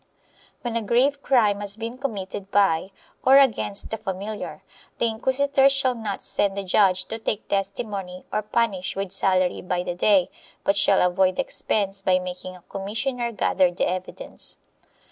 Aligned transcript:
When 0.63 0.75
a 0.75 0.81
grave 0.81 1.21
crime 1.21 1.59
has 1.59 1.77
been 1.77 1.99
committed 1.99 2.49
by 2.49 2.89
or 3.23 3.37
against 3.37 3.93
a 3.93 3.97
familiar 3.99 4.63
the 4.97 5.05
inquisitors 5.05 5.71
shall 5.73 5.93
not 5.93 6.23
send 6.23 6.57
a 6.57 6.63
judge 6.63 7.05
to 7.05 7.19
take 7.19 7.47
testimony 7.47 8.25
or 8.33 8.41
punish, 8.41 8.95
with 8.95 9.11
salary 9.11 9.61
by 9.61 9.83
the 9.83 9.93
day, 9.93 10.31
but 10.63 10.75
shall 10.75 11.03
avoid 11.07 11.37
expense 11.37 12.01
by 12.01 12.17
making 12.17 12.55
a 12.55 12.63
commissioner 12.63 13.31
gather 13.31 13.69
the 13.69 13.87
evidence. 13.87 14.57